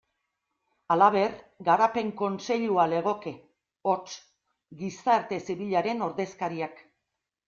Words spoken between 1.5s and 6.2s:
Garapen Kontseilua legoke, hots, gizarte zibilaren